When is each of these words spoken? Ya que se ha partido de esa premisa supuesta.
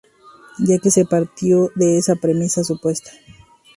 Ya 0.57 0.79
que 0.79 0.89
se 0.89 1.01
ha 1.01 1.05
partido 1.05 1.69
de 1.75 1.99
esa 1.99 2.15
premisa 2.15 2.63
supuesta. 2.63 3.11